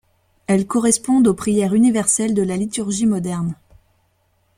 [0.47, 3.53] Elles correspondent aux prières universelles de la liturgie moderne.